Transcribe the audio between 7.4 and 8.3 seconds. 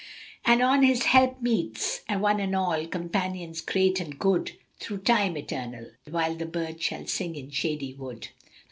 shady wood!"